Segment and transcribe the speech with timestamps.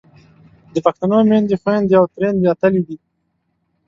[0.73, 2.97] د پښتنو میندې، خویندې او تریندې اتلې دي.